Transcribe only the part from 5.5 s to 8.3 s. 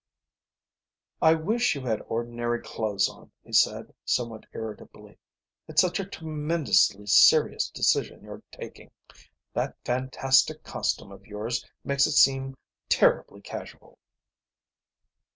"It's such a tremendously serious decision